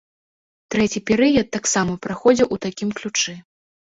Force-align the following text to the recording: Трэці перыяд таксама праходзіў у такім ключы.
Трэці 0.75 1.01
перыяд 1.11 1.47
таксама 1.57 1.93
праходзіў 2.07 2.51
у 2.57 2.59
такім 2.65 2.89
ключы. 3.03 3.41